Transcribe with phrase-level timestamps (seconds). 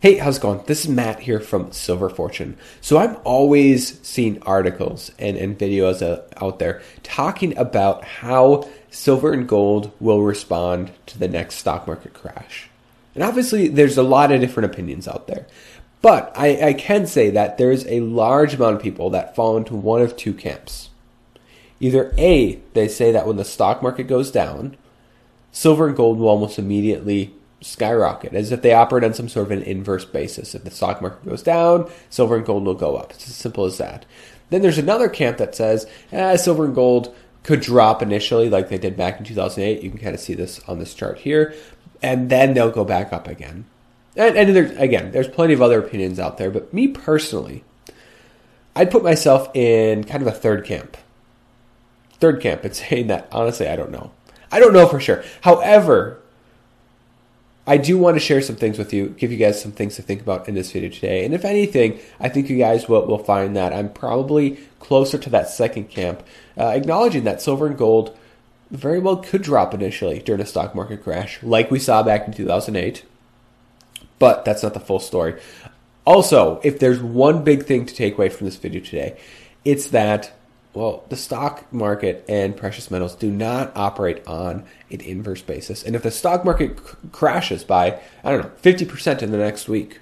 [0.00, 0.62] Hey, how's it going?
[0.64, 2.56] This is Matt here from Silver Fortune.
[2.80, 9.32] So I'm always seeing articles and, and videos uh, out there talking about how silver
[9.32, 12.70] and gold will respond to the next stock market crash.
[13.16, 15.48] And obviously, there's a lot of different opinions out there.
[16.00, 19.74] But I, I can say that there's a large amount of people that fall into
[19.74, 20.90] one of two camps.
[21.80, 24.76] Either A, they say that when the stock market goes down,
[25.50, 29.52] silver and gold will almost immediately skyrocket as if they operate on some sort of
[29.52, 30.54] an inverse basis.
[30.54, 33.12] If the stock market goes down, silver and gold will go up.
[33.12, 34.04] It's as simple as that.
[34.50, 38.78] Then there's another camp that says eh, silver and gold could drop initially, like they
[38.78, 39.82] did back in 2008.
[39.82, 41.54] You can kind of see this on this chart here,
[42.02, 43.64] and then they'll go back up again.
[44.16, 47.64] And, and there's, again, there's plenty of other opinions out there, but me personally,
[48.74, 50.96] I'd put myself in kind of a third camp.
[52.20, 54.12] Third camp, and saying that honestly, I don't know.
[54.50, 55.22] I don't know for sure.
[55.42, 56.20] However,
[57.68, 60.02] I do want to share some things with you, give you guys some things to
[60.02, 61.26] think about in this video today.
[61.26, 65.28] And if anything, I think you guys will, will find that I'm probably closer to
[65.30, 66.22] that second camp,
[66.56, 68.16] uh, acknowledging that silver and gold
[68.70, 72.32] very well could drop initially during a stock market crash, like we saw back in
[72.32, 73.04] 2008.
[74.18, 75.38] But that's not the full story.
[76.06, 79.18] Also, if there's one big thing to take away from this video today,
[79.66, 80.32] it's that
[80.78, 85.82] well, the stock market and precious metals do not operate on an inverse basis.
[85.82, 89.68] And if the stock market c- crashes by, I don't know, 50% in the next
[89.68, 89.98] week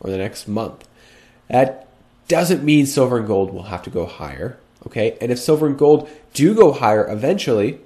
[0.00, 0.88] or the next month,
[1.48, 1.86] that
[2.26, 4.58] doesn't mean silver and gold will have to go higher.
[4.86, 5.16] Okay.
[5.20, 7.78] And if silver and gold do go higher eventually,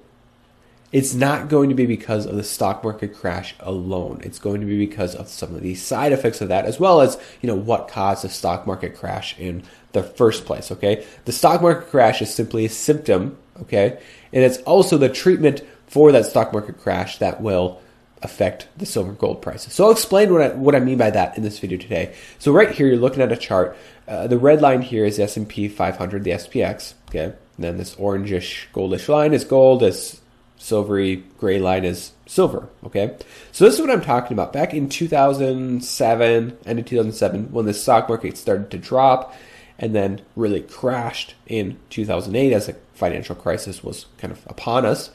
[0.92, 4.20] it's not going to be because of the stock market crash alone.
[4.22, 7.00] It's going to be because of some of the side effects of that, as well
[7.00, 11.06] as, you know, what caused the stock market crash in the first place, okay?
[11.24, 14.00] The stock market crash is simply a symptom, okay?
[14.34, 17.80] And it's also the treatment for that stock market crash that will
[18.22, 19.72] affect the silver gold prices.
[19.72, 22.14] So I'll explain what I, what I mean by that in this video today.
[22.38, 23.76] So right here, you're looking at a chart.
[24.06, 27.24] Uh, the red line here is the S&P 500, the SPX, okay?
[27.24, 30.20] And then this orangish goldish line is gold, this
[30.62, 32.68] silvery gray line is silver.
[32.84, 33.16] Okay,
[33.50, 34.52] so this is what I'm talking about.
[34.52, 39.34] Back in 2007 and in 2007, when the stock market started to drop
[39.78, 45.10] and then really crashed in 2008 as the financial crisis was kind of upon us,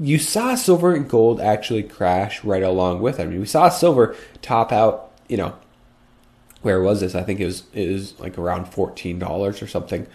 [0.00, 3.22] you saw silver and gold actually crash right along with it.
[3.22, 5.54] I mean, we saw silver top out, you know,
[6.62, 7.14] where was this?
[7.14, 10.08] I think it was it was like around fourteen dollars or something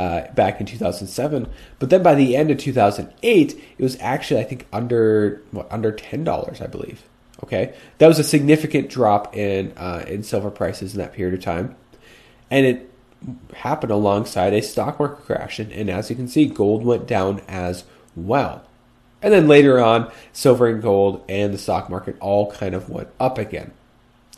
[0.00, 1.46] uh, back in 2007.
[1.78, 5.92] But then by the end of 2008, it was actually I think under what, under
[5.92, 7.02] ten dollars, I believe.
[7.44, 11.44] Okay, that was a significant drop in uh, in silver prices in that period of
[11.44, 11.76] time,
[12.50, 12.90] and it
[13.54, 15.58] happened alongside a stock market crash.
[15.58, 17.84] And, and as you can see, gold went down as
[18.16, 18.64] well.
[19.20, 23.08] And then later on, silver and gold and the stock market all kind of went
[23.20, 23.72] up again.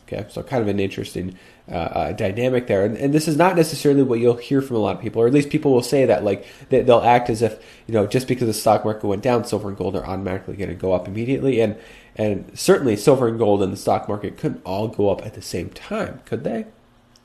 [0.08, 1.38] Okay, so kind of an interesting
[1.70, 2.84] uh, uh, dynamic there.
[2.84, 5.28] And, and, this is not necessarily what you'll hear from a lot of people, or
[5.28, 8.26] at least people will say that like they, they'll act as if you know just
[8.26, 11.06] because the stock market went down, silver and gold are automatically going to go up
[11.06, 11.60] immediately.
[11.60, 11.76] And
[12.16, 15.42] and certainly silver and gold and the stock market couldn't all go up at the
[15.42, 16.66] same time, could they?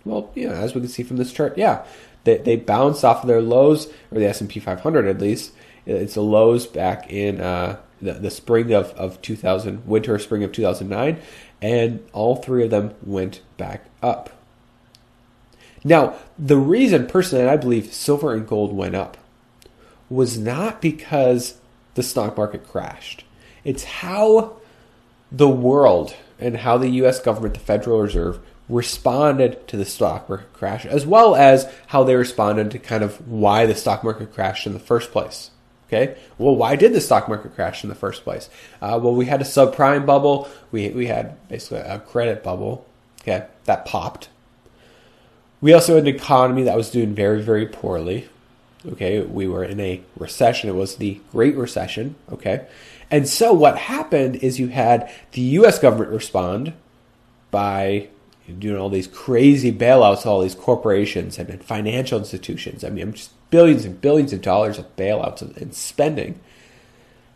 [0.05, 1.83] Well, yeah, as we can see from this chart, yeah,
[2.23, 5.51] they they bounced off of their lows, or the S and P 500 at least.
[5.87, 10.51] It's the lows back in uh, the, the spring of, of 2000, winter spring of
[10.51, 11.21] 2009,
[11.61, 14.29] and all three of them went back up.
[15.83, 19.17] Now, the reason personally I believe silver and gold went up
[20.09, 21.59] was not because
[21.95, 23.23] the stock market crashed.
[23.63, 24.57] It's how
[25.31, 28.39] the world and how the US government, the Federal Reserve,
[28.69, 33.27] responded to the stock market crash, as well as how they responded to kind of
[33.27, 35.51] why the stock market crashed in the first place.
[35.87, 36.17] Okay.
[36.37, 38.49] Well, why did the stock market crash in the first place?
[38.81, 40.49] Uh, well, we had a subprime bubble.
[40.71, 42.85] We we had basically a credit bubble.
[43.21, 44.29] Okay, that popped.
[45.59, 48.27] We also had an economy that was doing very very poorly.
[48.85, 50.69] Okay, we were in a recession.
[50.69, 52.15] It was the Great Recession.
[52.31, 52.67] Okay,
[53.09, 55.79] and so what happened is you had the U.S.
[55.79, 56.73] government respond
[57.49, 58.09] by
[58.59, 62.83] doing all these crazy bailouts, all these corporations and financial institutions.
[62.83, 66.39] I mean, I'm just billions and billions of dollars of bailouts and spending.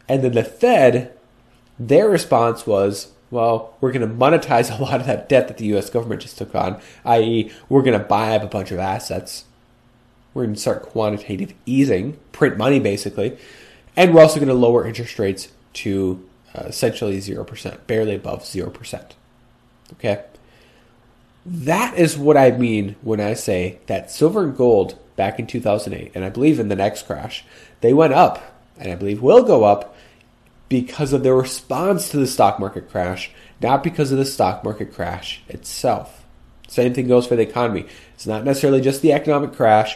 [0.08, 1.18] And then the Fed,
[1.80, 5.78] their response was Well, we're going to monetize a lot of that debt that the
[5.78, 9.46] US government just took on, i.e., we're going to buy up a bunch of assets.
[10.34, 13.38] We're going to start quantitative easing, print money basically,
[13.96, 19.12] and we're also going to lower interest rates to uh, essentially 0%, barely above 0%.
[19.94, 20.24] Okay?
[21.46, 26.14] That is what I mean when I say that silver and gold back in 2008,
[26.16, 27.46] and I believe in the next crash,
[27.82, 28.42] they went up,
[28.80, 29.96] and I believe will go up
[30.68, 33.30] because of their response to the stock market crash,
[33.62, 36.26] not because of the stock market crash itself.
[36.68, 37.86] Same thing goes for the economy.
[38.16, 39.96] It's not necessarily just the economic crash,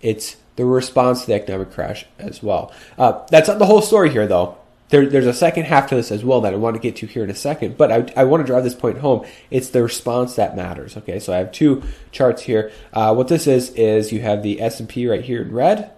[0.00, 2.72] it's the response to the economic crash as well.
[2.98, 4.58] Uh, that's not the whole story here, though.
[4.88, 7.06] There, there's a second half to this as well that I want to get to
[7.06, 9.26] here in a second, but I, I want to drive this point home.
[9.50, 10.96] It's the response that matters.
[10.96, 12.70] Okay, so I have two charts here.
[12.92, 15.90] Uh, what this is is you have the S and P right here in red.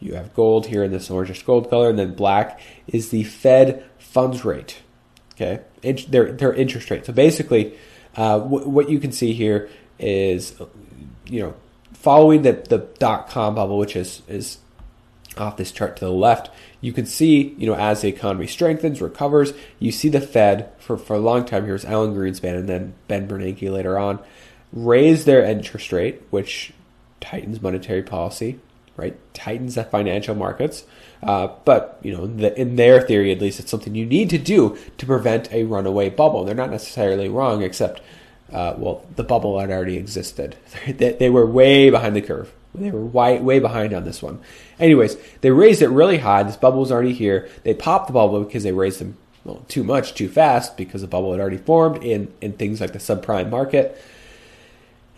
[0.00, 2.58] You have gold here in this orangish gold color, and then black
[2.88, 4.78] is the Fed funds rate.
[5.34, 5.60] Okay,
[6.08, 7.06] their their interest rate.
[7.06, 7.78] So basically,
[8.16, 10.56] uh, w- what you can see here is,
[11.26, 11.54] you know,
[11.92, 14.58] following the the dot com bubble, which is is
[15.38, 16.50] off this chart to the left,
[16.80, 20.96] you can see, you know, as the economy strengthens, recovers, you see the Fed for,
[20.96, 24.18] for a long time, here's Alan Greenspan and then Ben Bernanke later on,
[24.72, 26.72] raise their interest rate, which
[27.20, 28.58] tightens monetary policy,
[28.96, 29.16] right?
[29.34, 30.84] Tightens the financial markets.
[31.22, 34.38] Uh, but, you know, the, in their theory, at least, it's something you need to
[34.38, 36.44] do to prevent a runaway bubble.
[36.44, 38.00] They're not necessarily wrong, except,
[38.52, 40.56] uh, well, the bubble had already existed.
[40.86, 42.52] they, they were way behind the curve.
[42.74, 44.40] They were way, way behind on this one.
[44.78, 46.42] Anyways, they raised it really high.
[46.42, 47.48] This bubble was already here.
[47.64, 51.08] They popped the bubble because they raised them well, too much, too fast, because the
[51.08, 54.00] bubble had already formed in, in things like the subprime market.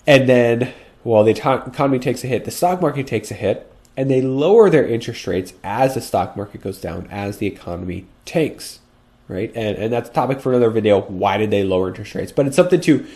[0.06, 0.73] And then,
[1.03, 4.71] well, the economy takes a hit, the stock market takes a hit, and they lower
[4.71, 8.81] their interest rates as the stock market goes down, as the economy tanks,
[9.29, 9.53] right?
[9.55, 11.03] And, and that's a topic for another video.
[11.03, 12.33] Why did they lower interest rates?
[12.33, 13.06] But it's something to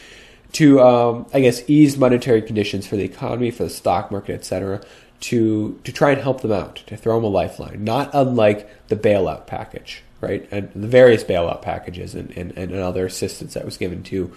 [0.52, 4.82] to um, I guess ease monetary conditions for the economy, for the stock market, etc.
[5.20, 7.84] To to try and help them out, to throw them a lifeline.
[7.84, 13.06] Not unlike the bailout package, right, and the various bailout packages and, and, and other
[13.06, 14.32] assistance that was given to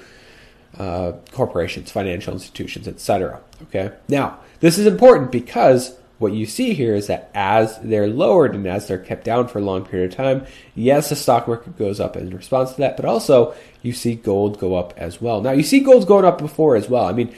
[0.77, 3.41] uh, corporations, financial institutions, etc.
[3.63, 8.53] Okay, now this is important because what you see here is that as they're lowered
[8.55, 10.45] and as they're kept down for a long period of time,
[10.75, 14.59] yes, the stock market goes up in response to that, but also you see gold
[14.59, 15.41] go up as well.
[15.41, 17.05] Now you see gold going up before as well.
[17.05, 17.35] I mean,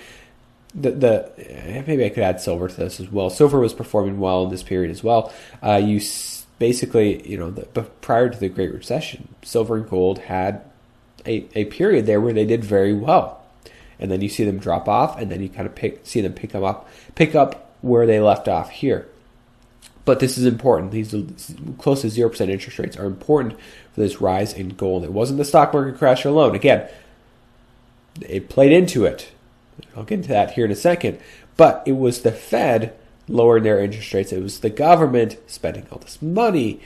[0.76, 3.30] the the maybe I could add silver to this as well.
[3.30, 5.32] Silver was performing well in this period as well.
[5.62, 6.02] Uh, you
[6.60, 10.62] basically, you know, the, prior to the Great Recession, silver and gold had
[11.26, 13.46] a, a period there where they did very well,
[14.00, 16.34] and then you see them drop off, and then you kind of pick see them
[16.34, 19.08] pick them up, pick up where they left off here.
[20.06, 20.92] But this is important.
[20.92, 21.14] These
[21.78, 23.54] close to 0% interest rates are important
[23.94, 25.04] for this rise in gold.
[25.04, 26.56] It wasn't the stock market crash alone.
[26.56, 26.88] Again,
[28.22, 29.32] it played into it.
[29.96, 31.20] I'll get into that here in a second.
[31.56, 32.96] But it was the Fed
[33.28, 34.34] lowering their interest rates.
[34.34, 36.82] It was the government spending all this money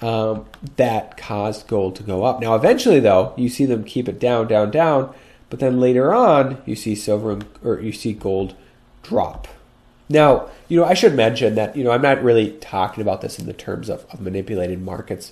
[0.00, 0.46] um,
[0.76, 2.40] that caused gold to go up.
[2.40, 5.14] Now, eventually, though, you see them keep it down, down, down.
[5.48, 8.54] But then later on, you see silver or you see gold
[9.02, 9.48] drop.
[10.10, 13.38] Now, you know, I should mention that, you know, I'm not really talking about this
[13.38, 15.30] in the terms of, of manipulated markets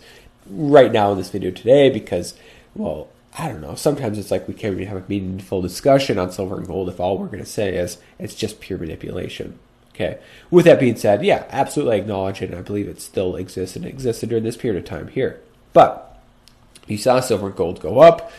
[0.48, 2.34] right now in this video today because,
[2.76, 3.75] well, I don't know.
[3.75, 7.00] Sometimes it's like we can't even have a meaningful discussion on silver and gold if
[7.00, 9.58] all we're going to say is it's just pure manipulation.
[9.94, 10.18] Okay.
[10.49, 13.85] With that being said, yeah, absolutely acknowledge it, and I believe it still exists and
[13.85, 15.40] existed during this period of time here.
[15.73, 16.20] But
[16.87, 18.30] you saw silver and gold go up.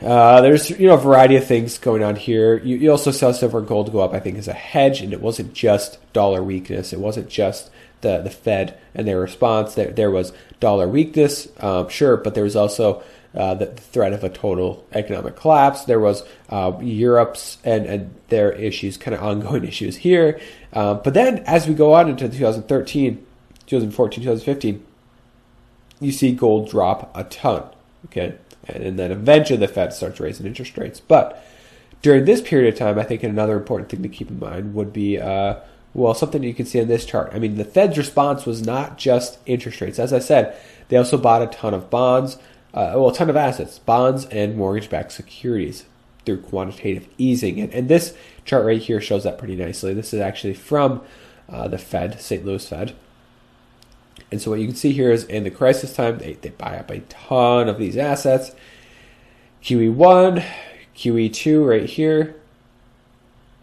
[0.00, 2.58] Uh, there's you know a variety of things going on here.
[2.58, 5.12] You, you, also saw silver and gold go up, I think, as a hedge, and
[5.12, 6.92] it wasn't just dollar weakness.
[6.92, 7.70] It wasn't just
[8.02, 9.74] the the Fed and their response.
[9.74, 13.02] There there was dollar weakness, um, sure, but there was also
[13.34, 15.84] uh, the threat of a total economic collapse.
[15.84, 20.38] There was uh, Europe's and and their issues, kind of ongoing issues here.
[20.74, 23.26] Uh, but then as we go on into 2013,
[23.66, 24.86] 2014, 2015,
[26.00, 27.64] you see gold drop a ton.
[28.04, 28.36] Okay
[28.68, 31.00] and then eventually the Fed starts raising interest rates.
[31.00, 31.42] But
[32.02, 34.92] during this period of time, I think another important thing to keep in mind would
[34.92, 35.56] be, uh,
[35.94, 37.32] well, something you can see in this chart.
[37.32, 39.98] I mean, the Fed's response was not just interest rates.
[39.98, 40.56] As I said,
[40.88, 42.36] they also bought a ton of bonds,
[42.74, 45.84] uh, well, a ton of assets, bonds and mortgage-backed securities
[46.24, 47.60] through quantitative easing.
[47.60, 49.94] And, and this chart right here shows that pretty nicely.
[49.94, 51.02] This is actually from
[51.48, 52.44] uh, the Fed, St.
[52.44, 52.94] Louis Fed.
[54.30, 56.78] And so what you can see here is in the crisis time, they, they buy
[56.78, 58.52] up a ton of these assets.
[59.62, 60.44] QE1,
[60.96, 62.36] QE2 right here.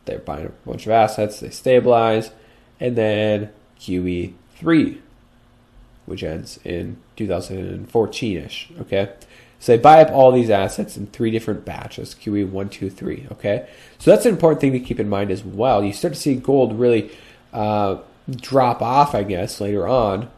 [0.05, 2.32] They're buying a bunch of assets, they stabilize.
[2.79, 5.00] And then QE3,
[6.05, 8.70] which ends in 2014 ish.
[8.82, 9.13] Okay.
[9.60, 13.25] So they buy up all these assets in three different batches, QE one, two, three.
[13.32, 15.82] Okay, so that's an important thing to keep in mind as well.
[15.82, 17.10] You start to see gold really
[17.53, 20.29] uh, drop off, I guess, later on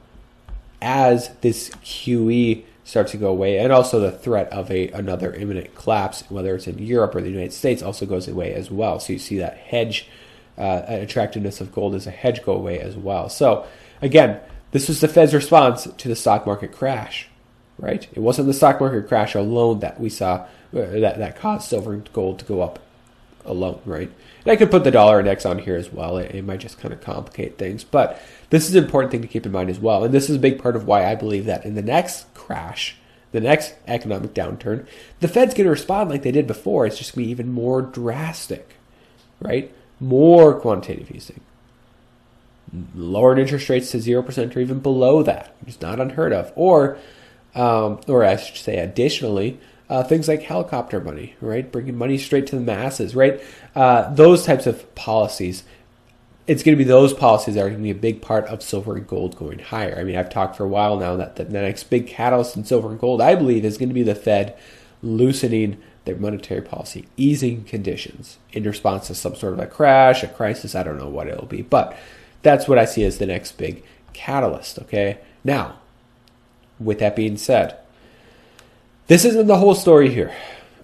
[0.81, 5.73] as this QE starts to go away, and also the threat of a another imminent
[5.75, 8.99] collapse, whether it's in Europe or the United States, also goes away as well.
[8.99, 10.07] So you see that hedge
[10.57, 13.27] uh, attractiveness of gold as a hedge go away as well.
[13.29, 13.65] So
[14.01, 14.39] again,
[14.71, 17.27] this was the Fed's response to the stock market crash,
[17.77, 18.07] right?
[18.13, 21.93] It wasn't the stock market crash alone that we saw uh, that that caused silver
[21.93, 22.79] and gold to go up
[23.45, 24.11] alone, right?
[24.43, 26.17] And I could put the dollar index on here as well.
[26.17, 29.27] It, it might just kind of complicate things, but this is an important thing to
[29.27, 30.03] keep in mind as well.
[30.03, 32.97] And this is a big part of why I believe that in the next crash,
[33.31, 34.87] the next economic downturn,
[35.19, 36.85] the Fed's going to respond like they did before.
[36.85, 38.75] It's just going to be even more drastic,
[39.41, 39.73] right?
[39.99, 41.41] More quantitative easing.
[42.95, 46.51] Lowered interest rates to 0% or even below that, which is not unheard of.
[46.55, 46.97] Or,
[47.53, 49.59] um, or I should say, additionally,
[49.89, 51.71] uh, things like helicopter money, right?
[51.71, 53.41] Bringing money straight to the masses, right?
[53.75, 55.63] Uh, those types of policies.
[56.47, 58.61] It's going to be those policies that are going to be a big part of
[58.61, 59.97] silver and gold going higher.
[59.97, 62.89] I mean, I've talked for a while now that the next big catalyst in silver
[62.89, 64.55] and gold, I believe, is going to be the Fed
[65.01, 70.27] loosening their monetary policy, easing conditions in response to some sort of a crash, a
[70.27, 70.75] crisis.
[70.75, 71.97] I don't know what it'll be, but
[72.43, 74.77] that's what I see as the next big catalyst.
[74.79, 75.17] Okay.
[75.43, 75.79] Now,
[76.79, 77.77] with that being said,
[79.07, 80.33] this isn't the whole story here.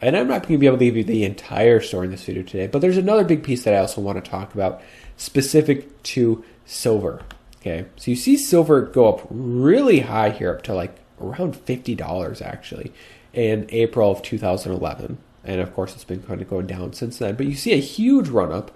[0.02, 2.24] And I'm not going to be able to give you the entire story in this
[2.24, 4.82] video today, but there's another big piece that I also want to talk about
[5.18, 7.22] specific to silver.
[7.60, 12.42] Okay, so you see silver go up really high here, up to like around $50
[12.42, 12.92] actually
[13.34, 15.20] in April of 2011.
[15.44, 17.78] And of course, it's been kind of going down since then, but you see a
[17.78, 18.72] huge run up.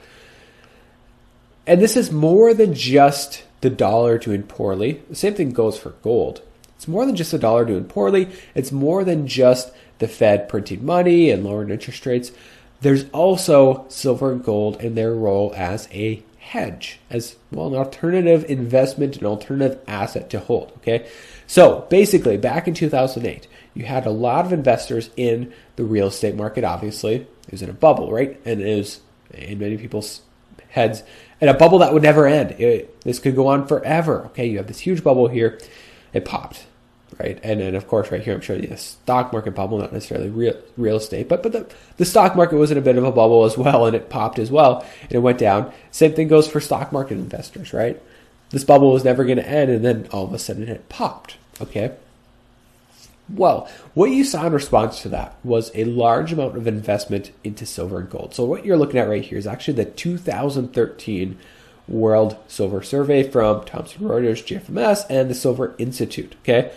[1.65, 5.01] And this is more than just the dollar doing poorly.
[5.09, 6.41] The same thing goes for gold.
[6.75, 8.29] It's more than just the dollar doing poorly.
[8.53, 12.31] It's more than just the Fed printing money and lowering interest rates.
[12.81, 18.45] There's also silver and gold in their role as a hedge, as well, an alternative
[18.47, 20.71] investment, an alternative asset to hold.
[20.77, 21.07] Okay.
[21.47, 26.35] So basically, back in 2008, you had a lot of investors in the real estate
[26.35, 26.63] market.
[26.63, 28.39] Obviously, it was in a bubble, right?
[28.45, 29.01] And it was
[29.33, 30.21] in many people's
[30.69, 31.03] heads,
[31.41, 32.51] and a bubble that would never end.
[32.59, 34.25] It, this could go on forever.
[34.27, 34.45] Okay.
[34.45, 35.59] You have this huge bubble here
[36.15, 36.65] it popped,
[37.19, 37.39] right?
[37.43, 40.29] And then of course right here I'm showing you a stock market bubble, not necessarily
[40.29, 43.11] real real estate, but but the, the stock market was in a bit of a
[43.11, 45.71] bubble as well, and it popped as well, and it went down.
[45.91, 48.01] Same thing goes for stock market investors, right?
[48.49, 51.37] This bubble was never going to end, and then all of a sudden it popped.
[51.61, 51.93] Okay.
[53.27, 57.65] Well, what you saw in response to that was a large amount of investment into
[57.65, 58.35] silver and gold.
[58.35, 61.37] So what you're looking at right here is actually the 2013
[61.87, 66.35] World Silver Survey from Thomson Reuters, GFMS, and the Silver Institute.
[66.41, 66.71] Okay.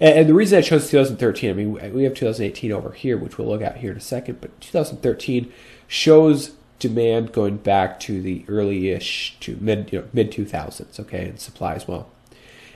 [0.00, 3.48] And, the reason I chose 2013, I mean, we have 2018 over here, which we'll
[3.48, 5.52] look at here in a second, but 2013
[5.88, 11.40] shows demand going back to the early-ish to mid you know, mid 2000s, okay, and
[11.40, 12.08] supply as well.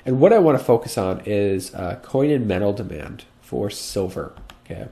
[0.04, 4.32] And what I want to focus on is uh, coin and metal demand for silver,
[4.66, 4.88] okay,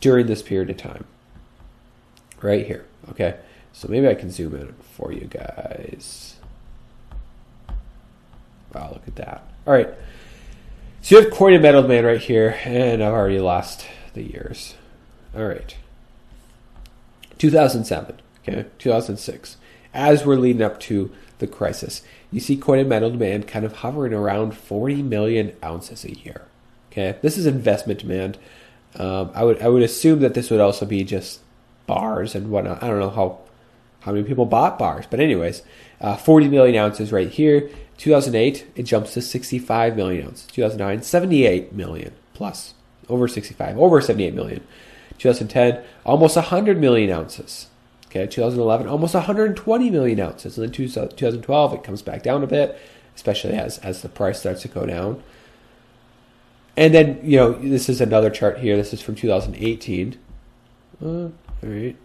[0.00, 1.04] during this period of time,
[2.40, 3.36] right here, okay.
[3.72, 6.36] So maybe I can zoom in for you guys.
[8.74, 9.44] Wow, look at that.
[9.66, 9.88] All right.
[11.02, 14.74] So you have coin and metal man right here, and I've already lost the years.
[15.34, 15.76] All right.
[17.38, 19.56] 2007, okay, 2006.
[19.94, 23.76] As we're leading up to the crisis, you see coin and metal demand kind of
[23.78, 26.42] hovering around 40 million ounces a year.
[26.92, 28.36] Okay, this is investment demand.
[28.96, 31.40] Um, I would I would assume that this would also be just
[31.86, 32.82] bars and whatnot.
[32.82, 33.38] I don't know how
[34.00, 35.06] how many people bought bars.
[35.08, 35.62] But anyways,
[36.00, 37.70] uh, 40 million ounces right here.
[37.98, 40.46] 2008, it jumps to 65 million ounces.
[40.46, 42.74] 2009, 78 million plus,
[43.08, 44.66] over 65, over 78 million.
[45.18, 47.66] 2010, almost 100 million ounces.
[48.06, 50.56] Okay, 2011, almost 120 million ounces.
[50.56, 52.80] And then 2012, it comes back down a bit,
[53.14, 55.22] especially as, as the price starts to go down.
[56.76, 58.76] And then, you know, this is another chart here.
[58.76, 60.18] This is from 2018.
[61.02, 61.96] Uh, all right.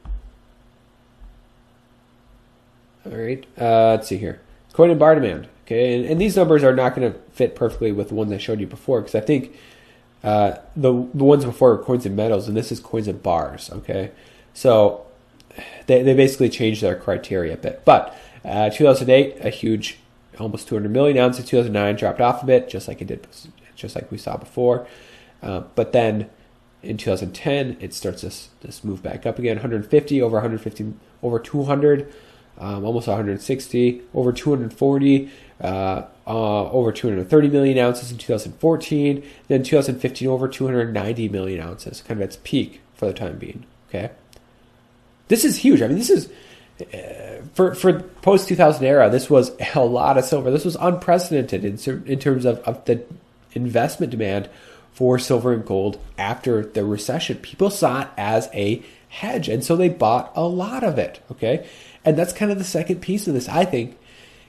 [3.06, 3.46] All right.
[3.60, 4.42] Uh, let's see here.
[4.74, 5.48] Coin and bar demand.
[5.66, 8.38] Okay, and, and these numbers are not going to fit perfectly with the ones I
[8.38, 9.56] showed you before because I think
[10.24, 13.70] uh, the the ones before were coins and metals, and this is coins and bars.
[13.72, 14.12] Okay,
[14.54, 15.06] so
[15.88, 17.84] they they basically changed their criteria a bit.
[17.86, 19.98] But uh, 2008, a huge,
[20.40, 21.46] almost 200 million ounces.
[21.46, 23.28] 2009 dropped off a bit, just like it did,
[23.76, 24.88] just like we saw before.
[25.42, 26.30] Uh, but then
[26.84, 29.58] in 2010, it starts this this move back up again.
[29.58, 30.94] 150 over 150
[31.24, 32.14] over 200
[32.58, 35.32] um, almost 160, over 240,
[35.62, 35.66] uh,
[36.28, 39.24] uh, over 230 million ounces in 2014.
[39.48, 43.66] Then 2015, over 290 million ounces, kind of its peak for the time being.
[43.90, 44.12] Okay,
[45.28, 45.82] this is huge.
[45.82, 46.30] I mean, this is
[46.94, 49.10] uh, for for post 2000 era.
[49.10, 50.52] This was a lot of silver.
[50.52, 53.04] This was unprecedented in in terms of, of the
[53.54, 54.50] investment demand
[54.94, 57.38] for silver and gold after the recession.
[57.38, 58.82] People saw it as a
[59.16, 61.20] hedge, and so they bought a lot of it.
[61.32, 61.68] Okay,
[62.04, 63.50] and that's kind of the second piece of this.
[63.50, 63.98] I think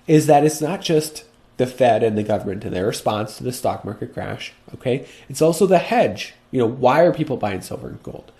[0.06, 1.24] is that it's not just
[1.56, 4.52] the Fed and the government and their response to the stock market crash.
[4.74, 6.34] Okay, it's also the hedge.
[6.50, 8.30] You know, why are people buying silver and gold?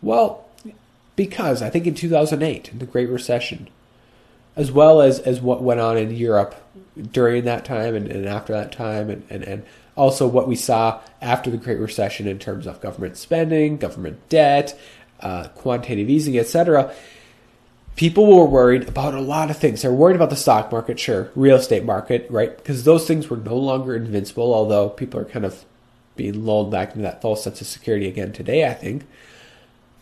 [0.00, 0.46] Well,
[1.16, 3.68] because I think in 2008, in the Great Recession,
[4.56, 6.54] as well as, as what went on in Europe
[7.10, 9.64] during that time and, and after that time, and, and, and
[9.96, 14.78] also what we saw after the Great Recession in terms of government spending, government debt,
[15.22, 16.92] uh, quantitative easing, etc.
[17.96, 19.82] People were worried about a lot of things.
[19.82, 22.56] They were worried about the stock market, sure, real estate market, right?
[22.56, 25.64] Because those things were no longer invincible, although people are kind of
[26.16, 29.04] being lulled back into that false sense of security again today, I think.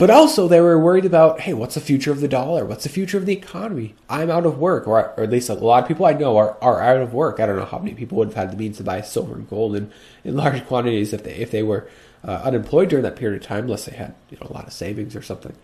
[0.01, 2.65] But also, they were worried about, hey, what's the future of the dollar?
[2.65, 3.95] What's the future of the economy?
[4.09, 6.57] I'm out of work, or, or at least a lot of people I know are,
[6.63, 7.39] are out of work.
[7.39, 9.51] I don't know how many people would have had the means to buy silver and
[9.51, 9.93] gold in,
[10.25, 11.87] in large quantities if they if they were
[12.25, 14.73] uh, unemployed during that period of time, unless they had you know a lot of
[14.73, 15.55] savings or something.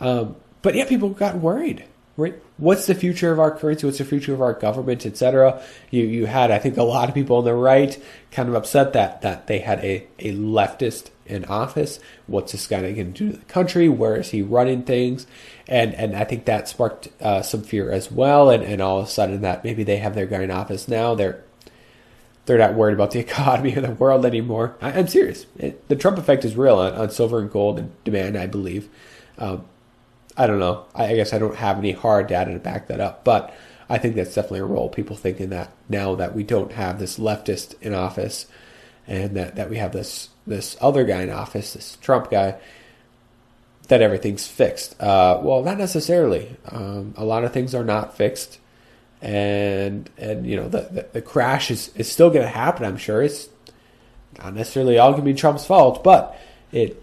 [0.00, 1.84] Um, but yeah, people got worried.
[2.16, 2.34] Right?
[2.56, 3.86] What's the future of our currency?
[3.86, 5.62] What's the future of our government, etc.?
[5.92, 7.96] You you had, I think, a lot of people on the right
[8.32, 12.00] kind of upset that that they had a, a leftist in office.
[12.26, 13.88] What's this guy going to do to the country?
[13.88, 15.28] Where is he running things?
[15.68, 18.50] And and I think that sparked uh, some fear as well.
[18.50, 21.14] And and all of a sudden that maybe they have their guy in office now.
[21.14, 21.44] They're
[22.48, 24.76] they're not worried about the economy or the world anymore.
[24.80, 25.46] I, am serious.
[25.56, 28.88] It, the Trump effect is real on, on, silver and gold and demand, I believe.
[29.38, 29.64] Um,
[30.36, 30.86] I don't know.
[30.94, 33.54] I, I guess I don't have any hard data to back that up, but
[33.88, 34.88] I think that's definitely a role.
[34.88, 38.46] People thinking that now that we don't have this leftist in office,
[39.06, 42.56] and that, that we have this this other guy in office, this Trump guy,
[43.88, 45.00] that everything's fixed.
[45.00, 46.56] Uh, well, not necessarily.
[46.70, 48.58] Um, a lot of things are not fixed,
[49.20, 52.84] and and you know the the, the crash is, is still going to happen.
[52.84, 53.48] I'm sure it's
[54.38, 56.38] not necessarily all going to be Trump's fault, but
[56.72, 57.02] it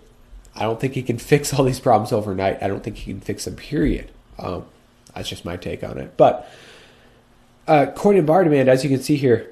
[0.56, 2.62] I don't think he can fix all these problems overnight.
[2.62, 4.12] I don't think he can fix them, period.
[4.40, 4.66] Um,
[5.14, 6.18] that's just my take on it.
[6.18, 6.50] But
[7.68, 9.50] uh, coin and bar demand, as you can see here,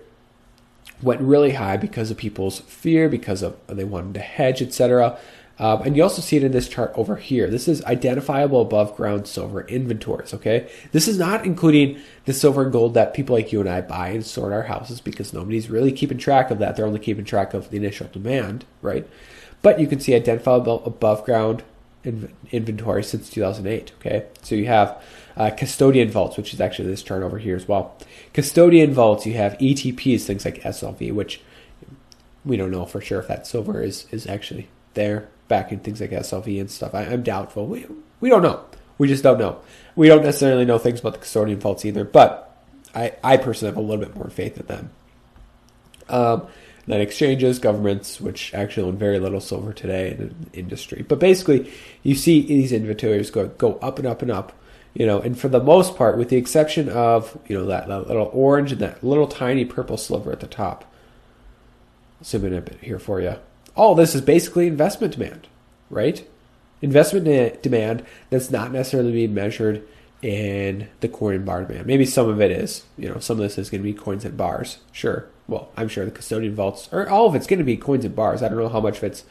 [1.01, 5.17] went really high because of people's fear, because of they wanted to hedge, etc.
[5.59, 7.47] Um, and you also see it in this chart over here.
[7.47, 10.33] This is identifiable above ground silver inventories.
[10.33, 13.81] Okay, this is not including the silver and gold that people like you and I
[13.81, 16.75] buy and store in our houses because nobody's really keeping track of that.
[16.75, 19.07] They're only keeping track of the initial demand, right?
[19.61, 21.63] But you can see identifiable above ground
[22.03, 23.91] inventory since 2008.
[23.99, 25.01] Okay, so you have
[25.37, 27.95] uh, custodian vaults, which is actually this chart over here as well.
[28.33, 31.41] Custodian vaults, you have ETPs, things like SLV, which
[32.43, 36.01] we don't know for sure if that silver is is actually there back in things
[36.01, 36.93] like SLV and stuff.
[36.93, 37.67] I, am doubtful.
[37.67, 37.85] We
[38.19, 38.63] we don't know.
[38.97, 39.59] We just don't know.
[39.95, 42.03] We don't necessarily know things about the custodian vaults either.
[42.03, 42.55] But
[42.95, 44.89] I I personally have a little bit more faith in them.
[46.09, 46.47] Um,
[46.85, 51.05] then exchanges, governments, which actually own very little silver today in the industry.
[51.07, 51.71] But basically,
[52.03, 54.53] you see these inventories go go up and up and up.
[54.93, 58.07] You know, and for the most part, with the exception of you know that, that
[58.07, 60.85] little orange and that little tiny purple sliver at the top.
[62.23, 63.35] Zoom in a bit here for you.
[63.75, 65.47] All this is basically investment demand,
[65.89, 66.27] right?
[66.81, 69.87] Investment de- demand that's not necessarily being measured
[70.21, 71.85] in the coin and bar demand.
[71.85, 72.85] Maybe some of it is.
[72.97, 75.87] You know, some of this is going to be coins and bars, sure well, I'm
[75.87, 78.41] sure the custodian vaults, or all of it's going to be coins and bars.
[78.41, 79.25] I don't know how much of it's,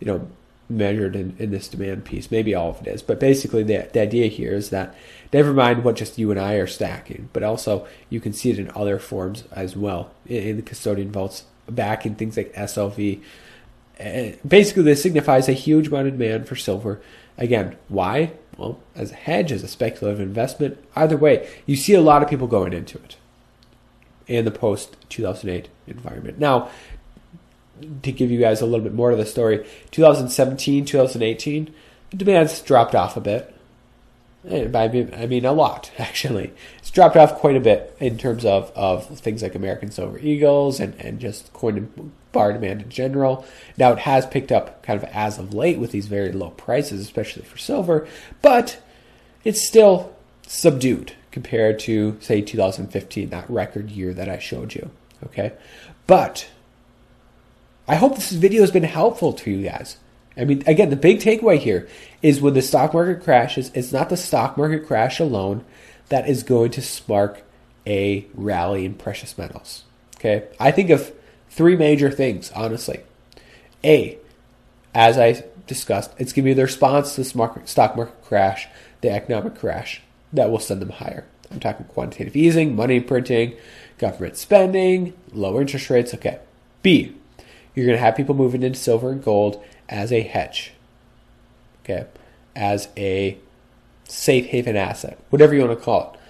[0.00, 0.28] you know,
[0.68, 2.30] measured in, in this demand piece.
[2.30, 3.02] Maybe all of it is.
[3.02, 4.94] But basically, the, the idea here is that
[5.32, 8.58] never mind what just you and I are stacking, but also you can see it
[8.58, 13.22] in other forms as well in, in the custodian vaults, back in things like SLV.
[13.98, 17.00] And basically, this signifies a huge amount of demand for silver.
[17.38, 18.32] Again, why?
[18.56, 22.28] Well, as a hedge, as a speculative investment, either way, you see a lot of
[22.28, 23.16] people going into it
[24.26, 26.38] in the post 2008 environment.
[26.38, 26.68] Now,
[28.02, 31.74] to give you guys a little bit more of the story, 2017, 2018,
[32.10, 33.54] the demand's dropped off a bit.
[34.48, 36.52] Eh, I mean, I mean, a lot, actually.
[36.78, 40.80] It's dropped off quite a bit in terms of, of things like American Silver Eagles
[40.80, 43.46] and, and just coin bar demand in general.
[43.78, 47.00] Now, it has picked up kind of as of late with these very low prices,
[47.00, 48.06] especially for silver,
[48.42, 48.78] but
[49.42, 50.14] it's still
[50.46, 54.90] subdued compared to, say, 2015, that record year that I showed you.
[55.24, 55.52] Okay?
[56.06, 56.48] But
[57.88, 59.96] I hope this video has been helpful to you guys.
[60.36, 61.88] I mean, again, the big takeaway here
[62.20, 65.64] is when the stock market crashes, it's not the stock market crash alone
[66.10, 67.42] that is going to spark
[67.86, 69.84] a rally in precious metals.
[70.16, 71.12] Okay, I think of
[71.56, 73.00] three major things, honestly.
[73.82, 74.18] A,
[74.94, 78.68] as I discussed, it's going to be the response to the stock market crash,
[79.00, 80.02] the economic crash
[80.34, 81.24] that will send them higher.
[81.50, 83.56] I'm talking quantitative easing, money printing,
[83.98, 86.12] government spending, low interest rates.
[86.12, 86.40] Okay.
[86.82, 87.16] B,
[87.74, 90.72] you're going to have people moving into silver and gold as a hedge.
[91.82, 92.06] Okay.
[92.54, 93.38] As a
[94.04, 96.20] safe haven asset, whatever you want to call it.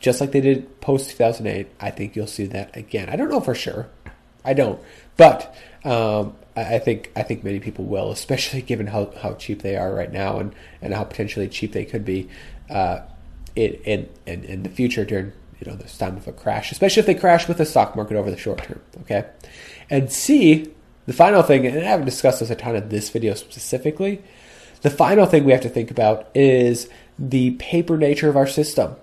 [0.00, 3.08] Just like they did post 2008, I think you'll see that again.
[3.08, 3.88] I don't know for sure.
[4.48, 4.80] I don't.
[5.16, 9.76] But um, I think I think many people will, especially given how, how cheap they
[9.76, 12.28] are right now and, and how potentially cheap they could be
[12.70, 13.00] uh,
[13.54, 17.00] in, in, in, in the future during you know this time of a crash, especially
[17.00, 18.80] if they crash with the stock market over the short term.
[19.02, 19.26] Okay,
[19.90, 20.72] and C,
[21.06, 24.22] the final thing, and I haven't discussed this a ton in this video specifically.
[24.80, 28.94] The final thing we have to think about is the paper nature of our system.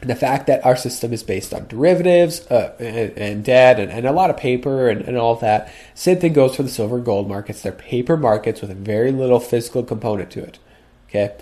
[0.00, 4.06] The fact that our system is based on derivatives uh, and, and, debt and, and,
[4.06, 5.72] a lot of paper and, and all that.
[5.94, 7.62] Same thing goes for the silver and gold markets.
[7.62, 10.60] They're paper markets with a very little physical component to it.
[11.08, 11.34] Okay,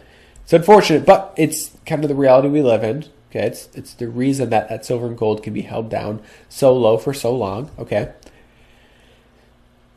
[0.42, 3.04] it's unfortunate, but it's kind of the reality we live in.
[3.30, 6.74] Okay, it's it's the reason that that silver and gold can be held down so
[6.74, 7.70] low for so long.
[7.78, 8.10] Okay,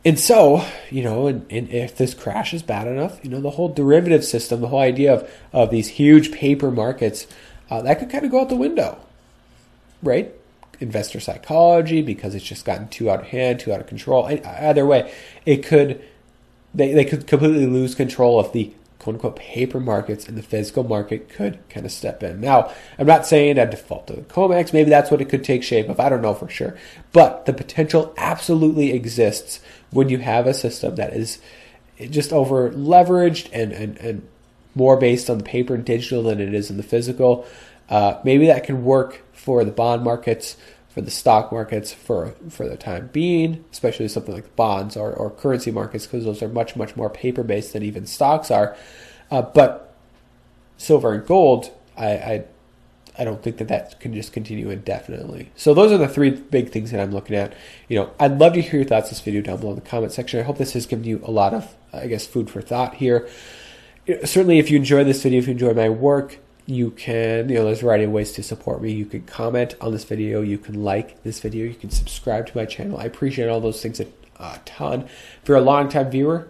[0.05, 3.51] and so, you know, and, and, if this crash is bad enough, you know, the
[3.51, 7.27] whole derivative system, the whole idea of, of these huge paper markets,
[7.69, 8.97] uh, that could kind of go out the window,
[10.01, 10.33] right?
[10.79, 14.25] Investor psychology, because it's just gotten too out of hand, too out of control.
[14.25, 15.13] Either way,
[15.45, 16.01] it could,
[16.73, 20.83] they, they could completely lose control of the quote unquote paper markets and the physical
[20.83, 22.41] market could kind of step in.
[22.41, 25.63] Now, I'm not saying a default to the COMEX, maybe that's what it could take
[25.63, 25.99] shape of.
[25.99, 26.77] I don't know for sure.
[27.13, 31.39] But the potential absolutely exists when you have a system that is
[32.09, 34.27] just over leveraged and, and, and
[34.75, 37.45] more based on the paper and digital than it is in the physical.
[37.89, 40.55] Uh, maybe that can work for the bond markets,
[40.89, 45.29] for the stock markets for for the time being, especially something like bonds or, or
[45.31, 48.75] currency markets, because those are much much more paper based than even stocks are.
[49.31, 49.95] Uh, but
[50.77, 52.43] silver and gold, I, I
[53.19, 55.51] I don't think that that can just continue indefinitely.
[55.55, 57.53] So those are the three big things that I'm looking at.
[57.89, 60.13] You know, I'd love to hear your thoughts this video down below in the comment
[60.13, 60.39] section.
[60.39, 63.27] I hope this has given you a lot of, I guess, food for thought here.
[64.23, 67.65] Certainly, if you enjoy this video, if you enjoy my work, you can, you know,
[67.65, 68.91] there's a variety of ways to support me.
[68.91, 72.57] You can comment on this video, you can like this video, you can subscribe to
[72.57, 72.97] my channel.
[72.97, 74.07] I appreciate all those things a,
[74.39, 75.03] a ton.
[75.41, 76.47] If you're a long-time viewer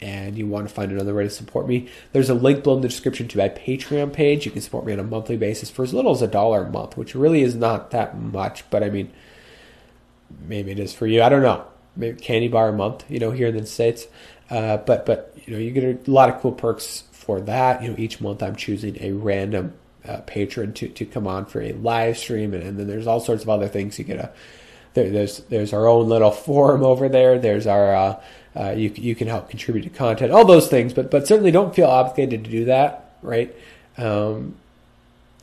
[0.00, 2.82] and you want to find another way to support me, there's a link below in
[2.82, 4.44] the description to my Patreon page.
[4.44, 6.70] You can support me on a monthly basis for as little as a dollar a
[6.70, 9.12] month, which really is not that much, but I mean,
[10.46, 11.22] maybe it is for you.
[11.22, 11.66] I don't know.
[11.96, 14.06] Maybe candy bar a month, you know, here in the States.
[14.48, 17.82] Uh, but, but, you know, you get a lot of cool perks for that.
[17.82, 19.74] You know, each month I'm choosing a random
[20.06, 23.20] uh, patron to, to come on for a live stream, and, and, then there's all
[23.20, 23.98] sorts of other things.
[23.98, 24.32] You get a
[24.94, 27.38] there, there's there's our own little forum over there.
[27.38, 28.22] There's our uh,
[28.54, 30.92] uh, you you can help contribute to content, all those things.
[30.92, 33.54] But but certainly don't feel obligated to do that, right?
[33.98, 34.56] Um,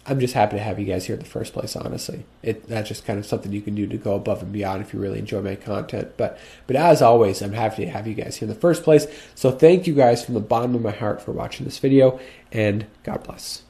[0.05, 1.75] I'm just happy to have you guys here in the first place.
[1.75, 4.81] Honestly, it that's just kind of something you can do to go above and beyond
[4.81, 6.13] if you really enjoy my content.
[6.17, 6.37] But
[6.67, 9.07] but as always, I'm happy to have you guys here in the first place.
[9.35, 12.19] So thank you guys from the bottom of my heart for watching this video,
[12.51, 13.63] and God bless.